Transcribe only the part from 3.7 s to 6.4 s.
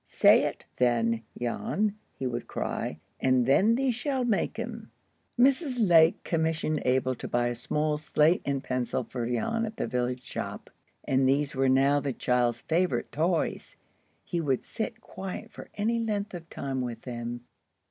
thee shall make 'em." Mrs. Lake